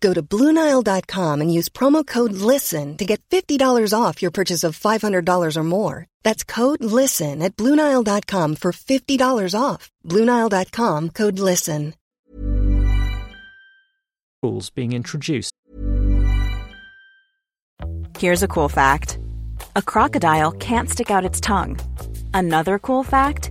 Go 0.00 0.14
to 0.14 0.22
BlueNile.com 0.22 1.40
and 1.40 1.52
use 1.52 1.68
promo 1.68 2.06
code 2.06 2.32
LISTEN 2.32 2.96
to 2.96 3.04
get 3.04 3.20
$50 3.28 3.92
off 3.92 4.22
your 4.22 4.30
purchase 4.30 4.64
of 4.64 4.78
$500 4.78 5.56
or 5.56 5.62
more. 5.62 6.06
That's 6.22 6.44
code 6.44 6.82
LISTEN 6.82 7.42
at 7.42 7.56
BlueNile.com 7.56 8.56
for 8.56 8.72
$50 8.72 9.54
off. 9.58 9.90
BlueNile.com 10.06 11.10
code 11.10 11.38
LISTEN. 11.38 11.94
Rules 14.42 14.70
being 14.70 14.94
introduced. 14.94 15.52
Here's 18.18 18.42
a 18.42 18.48
cool 18.48 18.68
fact 18.68 19.18
a 19.76 19.82
crocodile 19.82 20.52
can't 20.52 20.88
stick 20.88 21.10
out 21.10 21.24
its 21.26 21.40
tongue. 21.40 21.78
Another 22.32 22.78
cool 22.78 23.02
fact 23.02 23.50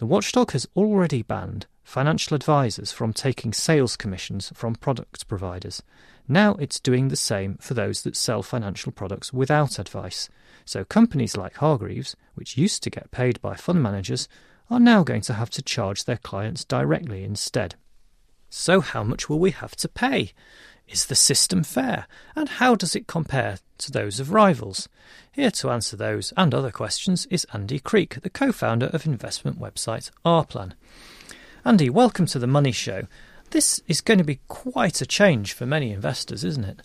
The 0.00 0.06
watchdog 0.06 0.52
has 0.52 0.66
already 0.74 1.20
banned 1.20 1.66
financial 1.84 2.34
advisors 2.34 2.90
from 2.90 3.12
taking 3.12 3.52
sales 3.52 3.98
commissions 3.98 4.50
from 4.54 4.76
product 4.76 5.28
providers. 5.28 5.82
Now 6.26 6.54
it's 6.54 6.80
doing 6.80 7.08
the 7.08 7.16
same 7.16 7.58
for 7.60 7.74
those 7.74 8.00
that 8.04 8.16
sell 8.16 8.42
financial 8.42 8.92
products 8.92 9.30
without 9.30 9.78
advice. 9.78 10.30
So 10.64 10.86
companies 10.86 11.36
like 11.36 11.56
Hargreaves, 11.56 12.16
which 12.34 12.56
used 12.56 12.82
to 12.84 12.88
get 12.88 13.10
paid 13.10 13.42
by 13.42 13.56
fund 13.56 13.82
managers, 13.82 14.26
are 14.70 14.80
now 14.80 15.04
going 15.04 15.20
to 15.20 15.34
have 15.34 15.50
to 15.50 15.60
charge 15.60 16.06
their 16.06 16.16
clients 16.16 16.64
directly 16.64 17.22
instead. 17.22 17.74
So, 18.48 18.80
how 18.80 19.04
much 19.04 19.28
will 19.28 19.38
we 19.38 19.50
have 19.50 19.76
to 19.76 19.86
pay? 19.86 20.32
Is 20.90 21.06
the 21.06 21.14
system 21.14 21.62
fair? 21.62 22.08
And 22.34 22.48
how 22.48 22.74
does 22.74 22.96
it 22.96 23.06
compare 23.06 23.58
to 23.78 23.92
those 23.92 24.18
of 24.18 24.32
rivals? 24.32 24.88
Here 25.30 25.52
to 25.52 25.70
answer 25.70 25.96
those 25.96 26.32
and 26.36 26.52
other 26.52 26.72
questions 26.72 27.26
is 27.26 27.46
Andy 27.52 27.78
Creek, 27.78 28.20
the 28.22 28.28
co 28.28 28.50
founder 28.50 28.86
of 28.86 29.06
investment 29.06 29.60
website 29.60 30.10
Rplan. 30.26 30.72
Andy, 31.64 31.88
welcome 31.88 32.26
to 32.26 32.40
the 32.40 32.48
Money 32.48 32.72
Show. 32.72 33.06
This 33.50 33.80
is 33.86 34.00
going 34.00 34.18
to 34.18 34.24
be 34.24 34.40
quite 34.48 35.00
a 35.00 35.06
change 35.06 35.52
for 35.52 35.64
many 35.64 35.92
investors, 35.92 36.42
isn't 36.42 36.64
it? 36.64 36.82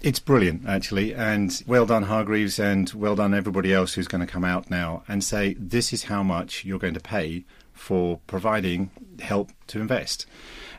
It's 0.00 0.18
brilliant, 0.18 0.66
actually, 0.66 1.14
and 1.14 1.62
well 1.66 1.84
done, 1.84 2.04
Hargreaves, 2.04 2.58
and 2.58 2.90
well 2.94 3.16
done, 3.16 3.34
everybody 3.34 3.74
else 3.74 3.92
who's 3.92 4.08
going 4.08 4.26
to 4.26 4.32
come 4.32 4.44
out 4.44 4.70
now 4.70 5.02
and 5.08 5.22
say 5.22 5.56
this 5.58 5.92
is 5.92 6.04
how 6.04 6.22
much 6.22 6.64
you're 6.64 6.78
going 6.78 6.94
to 6.94 7.00
pay 7.00 7.44
for 7.76 8.20
providing 8.26 8.90
help 9.20 9.50
to 9.68 9.80
invest. 9.80 10.26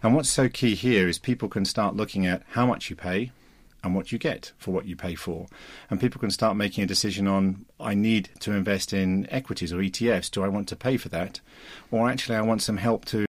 And 0.03 0.15
what's 0.15 0.29
so 0.29 0.49
key 0.49 0.75
here 0.75 1.07
is 1.07 1.19
people 1.19 1.49
can 1.49 1.65
start 1.65 1.95
looking 1.95 2.25
at 2.25 2.43
how 2.49 2.65
much 2.65 2.89
you 2.89 2.95
pay 2.95 3.31
and 3.83 3.95
what 3.95 4.11
you 4.11 4.17
get 4.17 4.51
for 4.57 4.71
what 4.71 4.85
you 4.85 4.95
pay 4.95 5.15
for. 5.15 5.47
And 5.89 5.99
people 5.99 6.19
can 6.19 6.31
start 6.31 6.57
making 6.57 6.83
a 6.83 6.87
decision 6.87 7.27
on 7.27 7.65
I 7.79 7.93
need 7.93 8.29
to 8.39 8.51
invest 8.51 8.91
in 8.93 9.27
equities 9.31 9.71
or 9.71 9.77
ETFs. 9.77 10.31
Do 10.31 10.43
I 10.43 10.47
want 10.47 10.67
to 10.69 10.75
pay 10.75 10.97
for 10.97 11.09
that? 11.09 11.39
Or 11.91 12.09
actually, 12.09 12.35
I 12.35 12.41
want 12.41 12.61
some 12.61 12.77
help 12.77 13.05
to 13.05 13.26